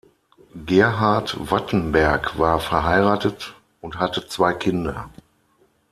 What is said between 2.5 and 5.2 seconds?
verheiratet und hatte zwei Kinder.